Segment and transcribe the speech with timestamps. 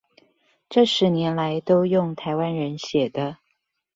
[0.67, 3.37] 這十年來都用台灣人寫的